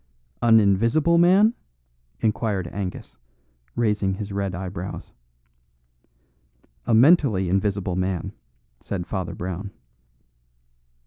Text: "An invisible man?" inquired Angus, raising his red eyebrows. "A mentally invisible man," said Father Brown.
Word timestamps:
"An 0.41 0.59
invisible 0.59 1.19
man?" 1.19 1.53
inquired 2.21 2.65
Angus, 2.71 3.17
raising 3.75 4.15
his 4.15 4.31
red 4.31 4.55
eyebrows. 4.55 5.13
"A 6.87 6.93
mentally 6.95 7.47
invisible 7.49 7.95
man," 7.95 8.31
said 8.79 9.05
Father 9.05 9.35
Brown. 9.35 9.69